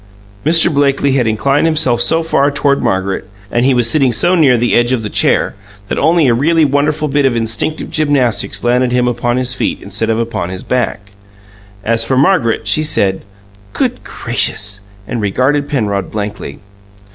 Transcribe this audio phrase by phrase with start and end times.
[0.43, 0.73] Mr.
[0.73, 4.73] Blakely had inclined himself so far toward Margaret, and he was sitting so near the
[4.73, 5.53] edge of the chair,
[5.89, 10.09] that only a really wonderful bit of instinctive gymnastics landed him upon his feet instead
[10.09, 11.11] of upon his back.
[11.83, 13.21] As for Margaret, she said,
[13.73, 16.61] "Good gracious!" and regarded Penrod blankly.